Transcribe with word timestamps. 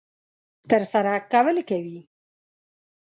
ترسره 0.69 1.15
کول 1.31 1.57
کوي. 1.69 1.99